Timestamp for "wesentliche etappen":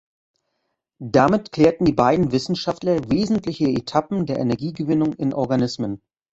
3.11-4.25